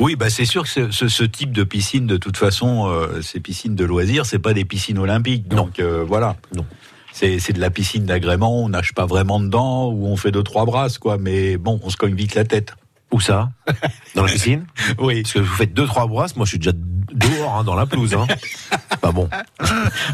[0.00, 3.20] Oui, bah c'est sûr que ce, ce, ce type de piscine, de toute façon, euh,
[3.20, 5.46] ces piscines de loisirs, c'est pas des piscines olympiques.
[5.46, 6.36] Donc euh, voilà.
[6.56, 6.64] Non.
[7.12, 8.64] C'est c'est de la piscine d'agrément.
[8.64, 11.18] On nage pas vraiment dedans ou on fait deux trois brasses quoi.
[11.18, 12.74] Mais bon, on se cogne vite la tête.
[13.12, 13.50] Où ça?
[14.14, 14.64] Dans la piscine?
[14.98, 15.22] Oui.
[15.22, 16.72] Parce que vous faites deux trois brasses, moi je suis déjà
[17.12, 18.14] dehors hein, dans la pelouse.
[18.14, 18.26] Hein.
[19.00, 19.28] Pas bon.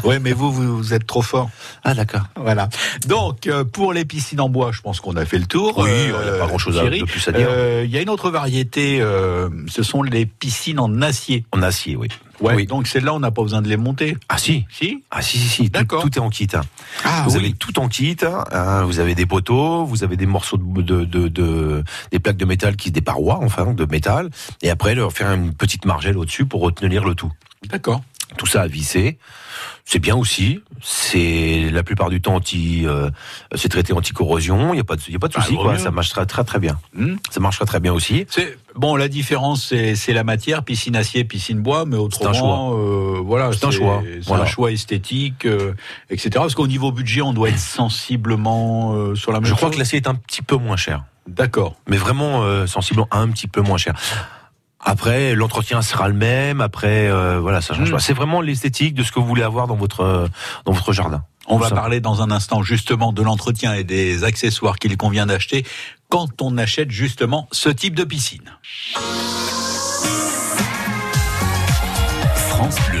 [0.03, 1.49] Ouais, mais vous, vous, vous êtes trop fort.
[1.83, 2.21] Ah d'accord.
[2.35, 2.69] Voilà.
[3.07, 5.77] Donc, euh, pour les piscines en bois, je pense qu'on a fait le tour.
[5.77, 6.99] Oui, Euh, il y a pas grand-chose à- Thierry.
[7.01, 7.47] de plus à dire.
[7.49, 11.45] Euh, Il y a une autre variété, euh, ce sont les piscines en acier.
[11.51, 12.07] En acier, oui.
[12.39, 12.65] Ouais, Oui.
[12.67, 14.15] donc celles-là, on n'a pas besoin de les monter.
[14.29, 14.65] Ah si.
[14.69, 15.69] Si Ah si si si.
[15.69, 16.03] D'accord.
[16.03, 16.47] tout est en kit.
[16.53, 16.61] hein.
[17.03, 18.15] Ah vous avez tout en kit.
[18.21, 18.83] hein.
[18.83, 22.45] Vous avez des poteaux, vous avez des morceaux de, de, de, de- des plaques de
[22.45, 24.29] métal qui des parois enfin de métal,
[24.61, 27.31] et après leur faire une petite margelle au-dessus pour retenir le tout.
[27.69, 28.01] D'accord.
[28.37, 29.17] Tout ça à visser.
[29.85, 30.61] C'est bien aussi.
[30.81, 33.09] C'est la plupart du temps anti, euh,
[33.55, 34.73] c'est traité anti-corrosion.
[34.73, 35.77] Il y a pas de, il y a pas de Ah, souci mieux.
[35.77, 36.77] Ça marche très très bien.
[36.93, 37.15] Hmm.
[37.31, 38.25] Ça marchera très bien aussi.
[38.29, 38.97] C'est bon.
[38.97, 42.75] La différence, c'est c'est la matière, piscine acier, piscine bois, mais autrement, choix.
[42.77, 44.03] euh, voilà, C'est un choix.
[44.05, 44.43] C'est Voilà.
[44.43, 45.73] un choix esthétique, euh,
[46.09, 46.31] etc.
[46.35, 49.77] Parce qu'au niveau budget, on doit être sensiblement euh, sur la même Je crois que
[49.77, 51.03] l'acier est un petit peu moins cher.
[51.27, 51.75] D'accord.
[51.87, 53.95] mais vraiment euh, sensiblement un petit peu moins cher.
[54.89, 56.61] Après, l'entretien sera le même.
[56.61, 57.93] Après, euh, voilà, ça change Mm.
[57.95, 57.99] pas.
[57.99, 60.27] C'est vraiment l'esthétique de ce que vous voulez avoir dans votre euh,
[60.65, 61.23] dans votre jardin.
[61.47, 61.75] On va ça.
[61.75, 65.65] parler dans un instant justement de l'entretien et des accessoires qu'il convient d'acheter
[66.09, 68.49] quand on achète justement ce type de piscine.
[72.49, 72.96] France Bleu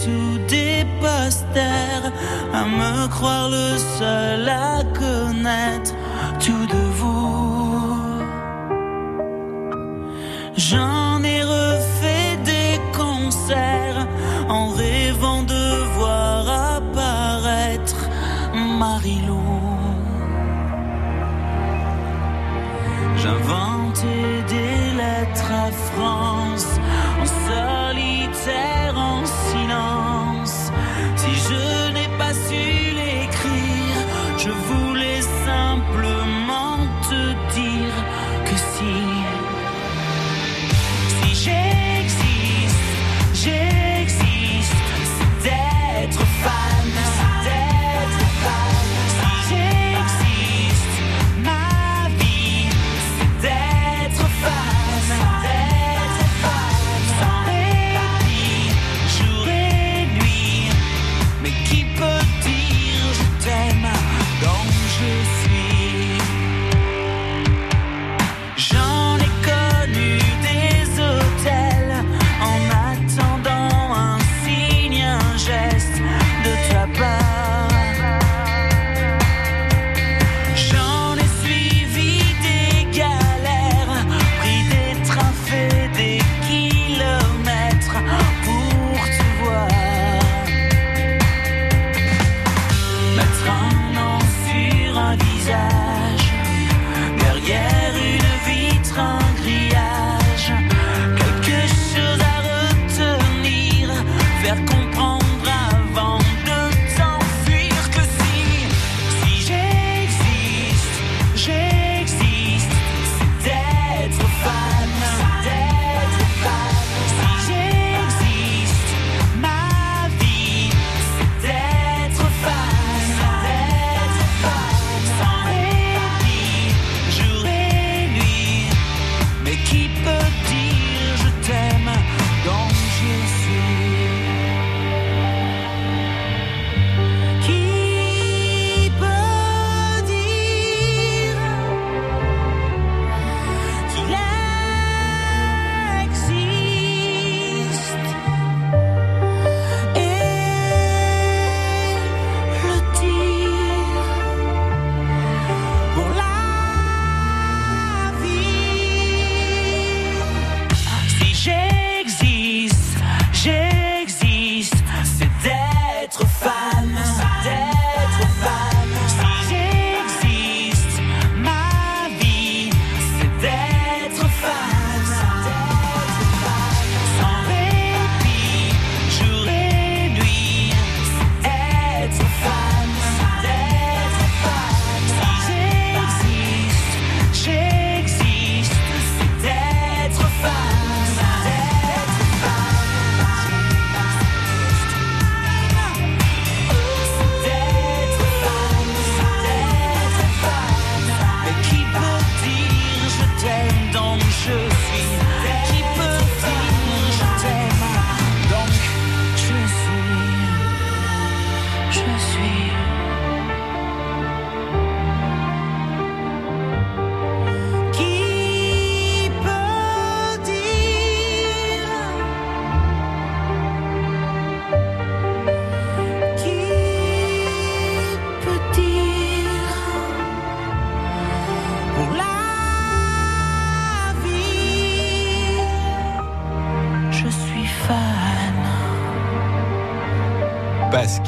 [0.00, 2.06] sous des posters,
[2.52, 5.92] à me croire le seul à connaître
[6.44, 6.81] tout de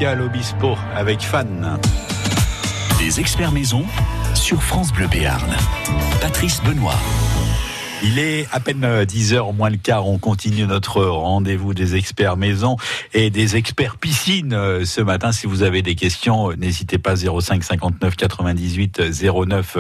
[0.05, 1.79] Pascal Obispo avec Fan.
[3.01, 3.87] Les experts maison
[4.35, 5.51] sur France Bleu Béarn.
[6.21, 7.01] Patrice Benoît.
[8.07, 10.07] Il est à peine 10h moins le quart.
[10.07, 12.77] On continue notre rendez-vous des experts maison
[13.15, 15.33] et des experts piscine euh, ce matin.
[15.33, 19.79] Si vous avez des questions, euh, n'hésitez pas 05 59 98 09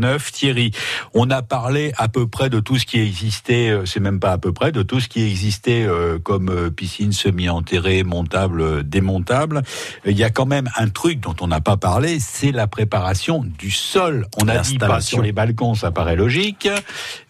[0.00, 0.32] 09.
[0.32, 0.70] Thierry,
[1.12, 4.32] on a parlé à peu près de tout ce qui existait, euh, c'est même pas
[4.32, 8.82] à peu près, de tout ce qui existait euh, comme euh, piscine semi-enterrée, montable, euh,
[8.82, 9.62] démontable.
[10.06, 13.44] Il y a quand même un truc dont on n'a pas parlé, c'est la préparation
[13.58, 14.26] du sol.
[14.40, 16.70] On a dit pas sur les balcons, ça paraît logique,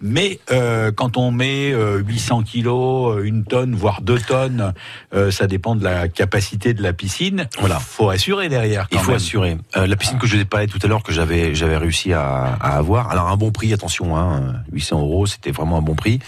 [0.01, 4.72] mais euh, quand on met euh, 800 kilos, euh, une tonne, voire deux tonnes,
[5.14, 7.49] euh, ça dépend de la capacité de la piscine.
[7.59, 7.78] Voilà.
[7.78, 8.87] faut assurer derrière.
[8.93, 9.16] Il faut même.
[9.16, 9.59] assurer.
[9.76, 12.12] Euh, la piscine que je vous ai parlé tout à l'heure, que j'avais j'avais réussi
[12.12, 13.11] à, à avoir.
[13.11, 16.18] Alors un bon prix, attention, hein, 800 euros, c'était vraiment un bon prix.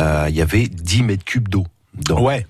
[0.00, 1.66] Euh, Il y avait 10 mètres cubes d'eau.
[2.10, 2.46] Ouais.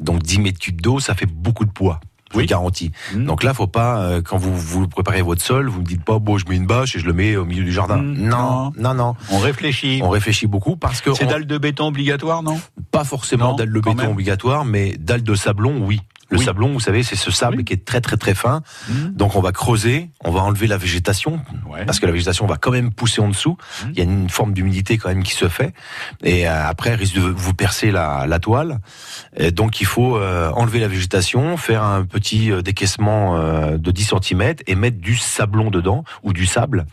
[0.00, 2.00] Donc 10 mètres cubes d'eau, ça fait beaucoup de poids.
[2.32, 2.44] Je Oui.
[2.44, 2.92] vous garantis.
[3.14, 3.26] Mhm.
[3.26, 6.18] Donc là, faut pas euh, quand vous vous préparez votre sol, vous ne dites pas
[6.18, 7.98] bon, je mets une bâche et je le mets au milieu du jardin.
[7.98, 8.28] Mhm.
[8.28, 9.14] Non, non, non.
[9.30, 10.00] On réfléchit.
[10.02, 12.60] On réfléchit beaucoup parce que C'est on- dalle de béton obligatoire, non?
[12.90, 14.10] Pas forcément Non, dalle de béton même.
[14.10, 16.00] obligatoire, mais dalle de sablon, oui.
[16.32, 16.44] Le Oui.
[16.46, 17.64] sablon, vous savez, c'est ce sable Oui.
[17.64, 18.62] qui est très très très fin.
[18.88, 19.12] Mhm.
[19.14, 21.84] Donc on va creuser, on va enlever la végétation, Ouais.
[21.84, 23.58] parce que la végétation va quand même pousser en dessous.
[23.84, 23.90] Mhm.
[23.92, 25.74] Il y a une forme d'humidité quand même qui se fait,
[26.22, 28.78] et euh, après risque de vous percer la, la toile.
[29.36, 33.90] Et donc il faut euh, enlever la végétation, faire un petit euh, décaissement euh, de
[33.90, 36.86] 10 cm et mettre du sablon dedans ou du sable,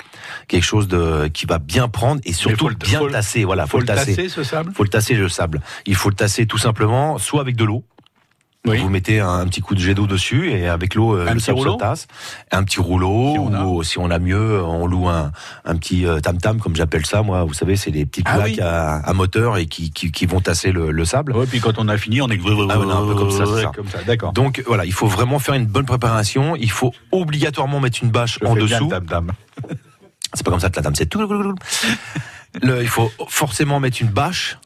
[0.50, 3.46] quelque chose de qui va bien prendre et surtout faut bien faut tasser.
[3.46, 4.74] Voilà, Faut le tasser, ce sable?
[4.76, 5.62] Faut le tasser le sable.
[5.86, 7.86] Il faut le tasser tout simplement, soit avec de l'eau.
[8.68, 8.78] Oui.
[8.80, 11.40] Vous mettez un, un petit coup de jet d'eau dessus et avec l'eau, euh, le
[11.40, 12.08] sable se tasse.
[12.52, 13.64] Un petit rouleau, Si on a.
[13.64, 15.32] ou si on a mieux, on loue un,
[15.64, 17.46] un petit euh, tam-tam, comme j'appelle ça, moi.
[17.46, 18.60] Vous savez, c'est les petites Ah plaques oui.
[18.62, 21.32] à, à moteur et qui, qui, qui vont tasser le, le sable.
[21.38, 23.72] Ouais, puis quand on a fini, on est Ah, voilà, un peu comme ça, ça.
[23.74, 24.34] Comme ça, d'accord.
[24.34, 26.58] Donc voilà, il faut vraiment faire une bonne préparation.
[26.58, 28.90] Il faut obligatoirement mettre une bâche Je en dessous.
[30.34, 31.22] C'est pas comme ça que la dame, c'est tout.
[32.62, 34.58] Le, il faut forcément mettre une bâche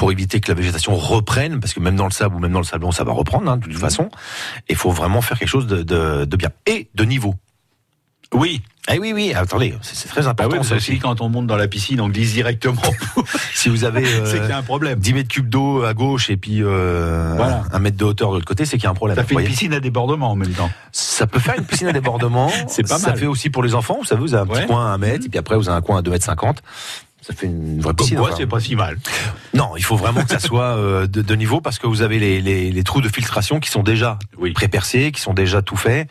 [0.00, 2.58] pour éviter que la végétation reprenne, parce que même dans le sable ou même dans
[2.60, 4.08] le sablon, ça va reprendre hein, de toute façon.
[4.70, 7.34] Il faut vraiment faire quelque chose de, de, de bien et de niveau.
[8.32, 8.62] Oui.
[8.90, 9.34] Eh oui, oui.
[9.34, 11.00] Attendez, c'est très important oui, ça que si aussi.
[11.00, 12.80] quand on monte dans la piscine, on glisse directement.
[13.54, 14.98] Si vous avez euh, c'est qu'il y a un problème.
[14.98, 17.64] 10 mètres cubes d'eau à gauche et puis euh, Voilà.
[17.70, 19.16] un mètre de hauteur de l'autre côté, c'est qu'il y a un problème.
[19.18, 20.70] Ça fait une piscine à débordement en même temps.
[20.92, 22.50] Ça peut faire une piscine à débordement.
[22.68, 23.18] C'est pas Ça mal.
[23.18, 23.98] fait aussi pour les enfants.
[23.98, 24.60] Vous savez, vous avez un Ouais.
[24.62, 26.24] petit coin à 1 mètre, et puis après, vous avez un coin à 2 mètres
[26.24, 26.62] 50.
[27.30, 28.18] Ça fait une vraie Comme piscine.
[28.18, 28.34] enfin.
[28.36, 28.98] c'est pas si mal.
[29.54, 32.18] Non, il faut vraiment que ça soit euh, de, de niveau parce que vous avez
[32.18, 34.52] les, les, les trous de filtration qui sont déjà Oui.
[34.52, 36.08] pré-percés, qui sont déjà tout faits.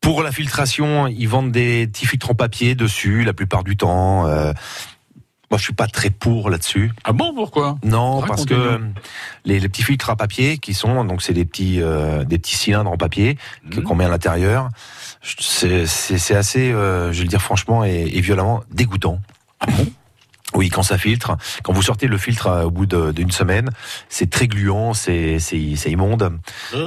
[0.00, 4.26] Pour la filtration, ils vendent des petits filtres en papier dessus la plupart du temps.
[4.26, 4.52] Euh,
[5.50, 6.90] moi, je suis pas très pour là-dessus.
[7.04, 7.78] Ah bon, pourquoi?
[7.84, 8.80] Non, parce que
[9.44, 12.56] les, les petits filtres à papier qui sont donc c'est des petits euh, des petits
[12.56, 13.82] cylindres en papier Mhm.
[13.84, 14.68] qu'on met à l'intérieur.
[15.22, 19.20] C'est assez, euh, je vais le dire franchement et, et violemment dégoûtant.
[20.54, 23.70] Oui, quand ça filtre, quand vous sortez le filtre euh, au bout d'une semaine,
[24.08, 26.38] c'est très gluant, c'est c'est c'est immonde.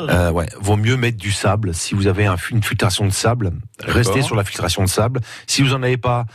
[0.09, 1.73] Euh, ouais, vaut mieux mettre du sable.
[1.73, 3.51] Si vous avez un, une filtration de sable,
[3.84, 5.19] restez sur la filtration de sable.
[5.47, 6.25] Si vous en avez pas,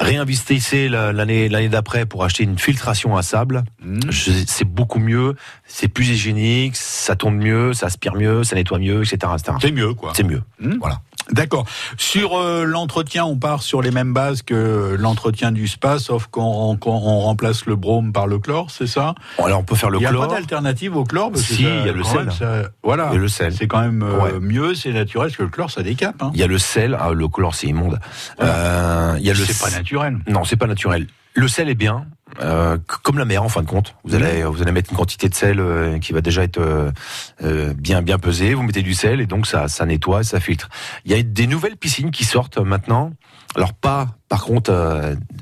[0.00, 3.64] réinvestissez la- l'année l'année d'après pour acheter une filtration à sable.
[4.08, 8.78] Je- C'est beaucoup mieux, c'est plus hygiénique, ça tourne mieux, ça aspire mieux, ça nettoie
[8.78, 9.32] mieux, etc.
[9.34, 9.58] etc.
[9.60, 10.12] C'est mieux, quoi.
[10.16, 10.42] C'est mieux.
[10.58, 10.78] Hmm.
[10.80, 11.00] Voilà.
[11.32, 11.64] D'accord.
[11.96, 16.76] Sur euh, l'entretien, on part sur les mêmes bases que l'entretien du spa, sauf qu'on
[16.76, 19.14] qu'on- on remplace le brome par le chlore, c'est ça?
[19.38, 20.28] Bon, alors on peut faire le Il n'y a chlore.
[20.28, 22.18] pas d'alternative au chlore parce que Si, ça, il y a le sel.
[22.26, 23.08] même, ça- voilà.
[23.10, 23.52] Il y a le sel.
[23.54, 24.40] C'est quand même euh, Ouais.
[24.40, 26.22] mieux, c'est naturel, parce que le chlore, ça décape.
[26.22, 26.30] Hein.
[26.34, 27.98] Il y a le sel, ah, le chlore c'est immonde.
[28.40, 30.18] Euh, il y a le C'est pas naturel.
[30.28, 31.06] Non, c'est pas naturel.
[31.34, 32.04] Le sel est bien,
[32.40, 33.94] euh, comme la mer en fin de compte.
[34.04, 37.74] Vous allez, vous allez mettre une quantité de sel euh, qui va déjà être euh,
[37.74, 38.54] bien bien pesée.
[38.54, 40.68] Vous mettez du sel et donc ça ça nettoie, et ça filtre.
[41.04, 43.12] Il y a des nouvelles piscines qui sortent maintenant.
[43.54, 44.72] Alors pas, par contre,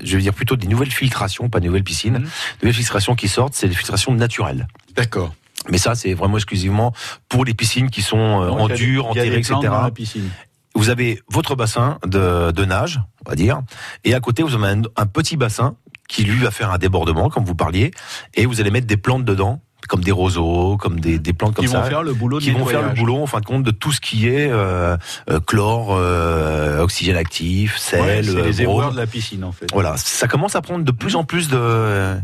[0.02, 2.18] je veux dire plutôt des nouvelles filtrations, pas des nouvelles piscines.
[2.18, 2.20] Des
[2.62, 4.66] nouvelles filtrations qui sortent, c'est des filtrations naturelles.
[4.96, 5.32] D'accord.
[5.70, 6.92] Mais ça, c'est vraiment exclusivement
[7.28, 9.90] pour les piscines qui sont Donc, en y dur, y des plantes etc dans la
[9.92, 10.28] piscine.
[10.74, 13.62] vous avez votre bassin de, de nage, on va dire,
[14.02, 15.76] et à côté vous avez un, un petit bassin
[16.10, 17.92] qui lui va faire un débordement, comme vous parliez,
[18.34, 21.64] et vous allez mettre des plantes dedans, comme des roseaux, comme des, des plantes comme
[21.64, 23.46] Qui ça, vont faire le boulot de qui vont faire le boulot en fin de
[23.46, 24.96] compte de tout ce qui est euh,
[25.30, 29.66] euh, chlore, euh, oxygène actif, sel, Ouais, c'est les éboueurs de la piscine, en fait.
[29.72, 32.14] Voilà, ça commence à prendre de plus en plus de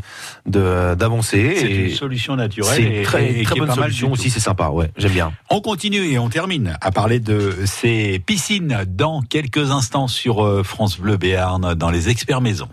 [0.47, 1.55] de- d'avancées.
[1.57, 2.75] C'est une solution naturelle.
[2.77, 5.33] C'est très, et très qui bonne solution aussi, c'est sympa, ouais, j'aime bien.
[5.49, 10.99] On continue et on termine à parler de ces piscines dans quelques instants sur France
[10.99, 12.69] Bleu Béarn dans les experts maison.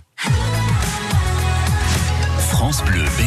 [2.73, 3.22] France Bleu.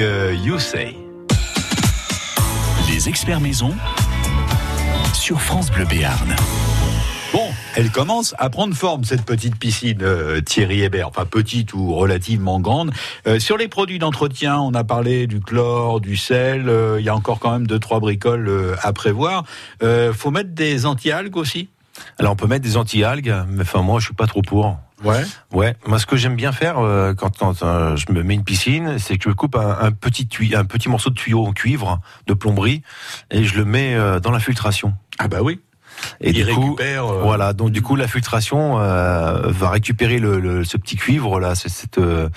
[0.00, 0.96] Avec euh, You Say.
[2.88, 3.74] Les experts maison
[5.14, 6.34] sur France Bleu Béarn.
[7.32, 11.08] Bon, elle commence à prendre forme, cette petite piscine euh, Thierry Hébert.
[11.08, 12.92] Enfin, petite ou relativement grande.
[13.26, 16.68] Euh, sur les produits d'entretien, on a parlé du chlore, du sel.
[16.68, 19.44] euh, Il y a encore quand même deux, trois bricoles euh, à prévoir.
[19.82, 21.68] Euh, faut mettre des anti-algues aussi?
[22.18, 24.78] Alors on peut mettre des anti-algues, mais enfin moi je suis pas trop pour.
[25.04, 25.24] Ouais.
[25.52, 28.44] Ouais, moi ce que j'aime bien faire euh, quand, quand euh, je me mets une
[28.44, 32.00] piscine, c'est que je coupe un, un petit un petit morceau de tuyau en cuivre
[32.26, 32.82] de plomberie
[33.30, 34.94] et je le mets euh, dans la filtration.
[35.18, 35.60] Ah bah oui.
[36.20, 40.18] Et Il du coup, récupère, euh, voilà, donc du coup la filtration euh, va récupérer
[40.18, 42.28] le, le- ce petit cuivre là, cette euh,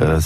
[0.00, 0.20] euh,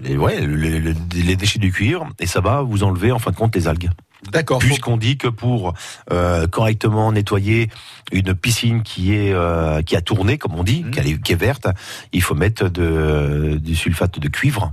[0.00, 3.36] les, ouais, le- les déchets du cuivre et ça va vous enlever en fin de
[3.36, 3.90] compte les algues.
[4.32, 4.58] D'accord.
[4.58, 5.72] Puisqu'on dit que pour
[6.12, 7.70] euh, correctement nettoyer
[8.12, 11.66] une piscine qui est euh, qui a tourné, comme on dit, est- qui est verte,
[12.12, 14.72] il faut mettre de, du sulfate de cuivre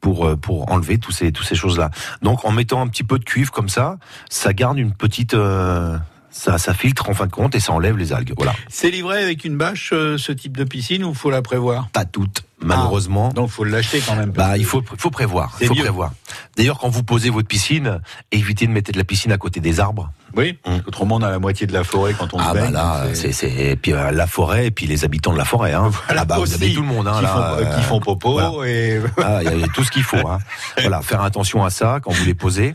[0.00, 1.90] pour euh, pour enlever tous ces tous ces choses là.
[2.22, 3.98] Donc en mettant un petit peu de cuivre comme ça,
[4.30, 5.98] ça garde une petite euh,
[6.36, 8.34] ça, ça filtre en fin de compte et ça enlève les algues.
[8.36, 8.52] Voilà.
[8.68, 11.88] C'est livré avec une bâche, euh, ce type de piscine, ou faut la prévoir?
[11.92, 13.30] Pas toutes, malheureusement.
[13.30, 14.30] Donc faut l'acheter quand même.
[14.30, 15.58] Bah, il faut, faut prévoir.
[15.58, 15.82] Faut mieux.
[15.82, 16.12] prévoir.
[16.56, 18.00] D'ailleurs, quand vous posez votre piscine,
[18.32, 20.10] évitez de mettre de la piscine à côté des arbres.
[20.36, 22.72] Oui, autrement on a la moitié de la forêt quand on Ah se bah baigne.
[22.74, 25.46] là, donc c'est c'est et puis euh, la forêt et puis les habitants de la
[25.46, 25.72] forêt.
[25.72, 25.90] Hein.
[26.06, 27.28] Voilà, ah bah vous avez tout le monde hein, qui, là.
[27.28, 28.70] font, euh, euh, qui font popo voilà.
[28.70, 30.28] et Ah, Il y a tout ce qu'il faut.
[30.28, 30.38] Hein.
[30.78, 32.74] Voilà, faire attention à ça quand vous les posez.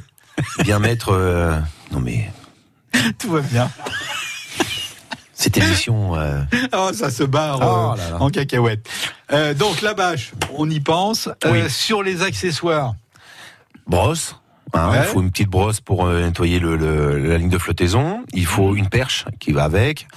[0.64, 1.10] Bien mettre.
[1.14, 1.56] euh,
[1.92, 2.32] Non mais
[3.20, 3.70] tout va bien.
[5.34, 6.16] cette émission.
[6.16, 6.42] euh,
[6.74, 8.22] Oh, ça se barre Oh euh, là là.
[8.22, 8.88] en cacahuète.
[9.32, 11.30] Euh, donc la bâche, on y pense.
[11.50, 11.70] Oui.
[11.70, 12.94] Sur les accessoires,
[13.88, 14.36] brosse.
[14.74, 14.98] hein, Ouais.
[15.00, 18.24] Il faut une petite brosse pour nettoyer le, le- la ligne de flottaison.
[18.34, 20.08] Il faut une perche qui va avec.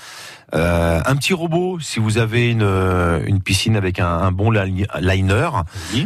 [0.55, 4.51] Euh, un petit robot, si vous avez une, euh, une piscine avec un, un bon
[4.51, 5.49] li- liner,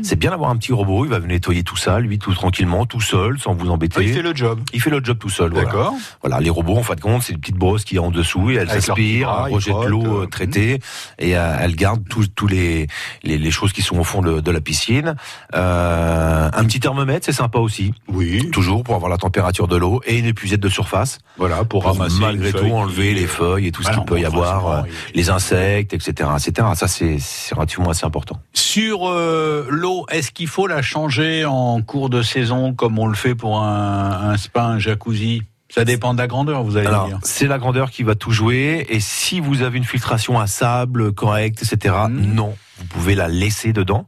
[0.02, 1.04] c'est bien d'avoir un petit robot.
[1.04, 4.02] Il va venir nettoyer tout ça, lui, tout tranquillement, tout seul, sans vous embêter.
[4.04, 4.60] Il fait le job.
[4.72, 5.52] Il fait le job tout seul.
[5.52, 5.94] D'accord.
[6.22, 8.50] Voilà, les robots, en fin de compte, c'est une petite brosse qui est en dessous
[8.50, 10.80] et elle s'aspire, rejette l'eau euh, euh, traitée
[11.18, 12.86] et elle garde tous tous les,
[13.22, 15.14] les les choses qui sont au fond de, de la piscine.
[15.54, 17.92] Euh, un petit thermomètre, c'est sympa aussi.
[18.08, 18.50] Oui.
[18.50, 21.18] Toujours pour avoir la température de l'eau et une épuisette de surface.
[21.36, 24.18] Voilà, pour, Pour ramasser malgré tout feuille enlever les feuilles et tout ce qu'il peut
[24.18, 24.82] y bon, avoir, euh,
[25.14, 26.68] les insectes, etc., etc.
[26.74, 27.18] Ça c'est
[27.54, 28.38] relativement assez important.
[28.54, 33.14] Sur euh, l'eau, est-ce qu'il faut la changer en cours de saison comme on le
[33.16, 35.42] fait pour un, un spa, un jacuzzi?
[35.70, 37.18] Ça dépend de la grandeur, vous allez Alors, dire.
[37.22, 38.86] c'est la grandeur qui va tout jouer.
[38.88, 42.32] Et si vous avez une filtration à sable correcte, etc., Mhm.
[42.34, 44.06] non, vous pouvez la laisser dedans,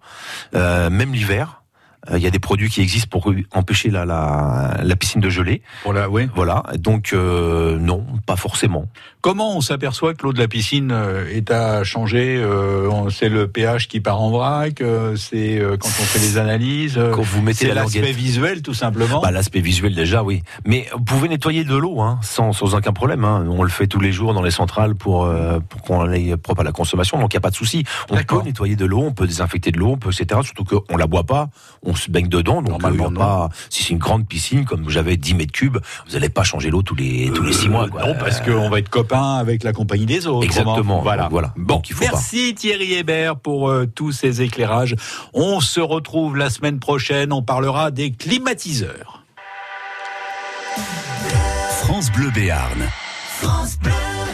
[0.55, 1.60] Euh, même l'hiver.
[2.11, 5.29] Euh, Il y a des produits qui existent pour empêcher la, la, la piscine de
[5.29, 5.63] geler.
[5.93, 6.29] La, oui.
[6.35, 6.63] Voilà.
[6.79, 8.87] Donc euh, non, pas forcément.
[9.21, 13.49] Comment on s'aperçoit que l'eau de la piscine euh, est à changer euh, C'est le
[13.49, 14.83] pH qui part en vrac
[15.17, 19.21] C'est quand on fait les analyses Quand vous mettez l'aspect visuel, tout simplement.
[19.21, 20.43] Bah, L'aspect visuel déjà, oui.
[20.65, 23.25] Mais vous pouvez nettoyer de l'eau hein, sans, sans aucun problème.
[23.25, 23.47] Hein.
[23.49, 25.31] On le fait tous les jours dans les centrales pour,
[25.69, 27.85] pour qu'on ait propre à la consommation, donc il n'y a pas de souci.
[28.11, 30.41] On peut nettoyer de l'eau, on peut désinfecter de l'eau, on peut, etc.
[30.43, 31.49] Surtout qu'on la boit pas,
[31.83, 34.65] on se baigne dedans, donc Normalement, euh, y a pas, si c'est une grande piscine,
[34.65, 37.69] comme j'avais 10 mètres cubes, vous n'allez pas changer l'eau tous les, tous les 6
[37.69, 37.89] mois.
[37.89, 38.07] Quoi.
[38.07, 40.45] Non, parce qu'on va être copains avec la compagnie des autres.
[40.45, 41.01] Exactement.
[41.03, 41.25] Voilà.
[41.25, 41.53] Donc, voilà.
[41.57, 44.97] Bon, Donc, il faut merci Thierry Hébert pour euh, tous ces éclairages.
[45.35, 47.33] On se retrouve la semaine prochaine.
[47.33, 49.25] On parlera des climatiseurs.
[51.83, 52.89] France Bleu Béarn.
[53.41, 54.10] France Bleu.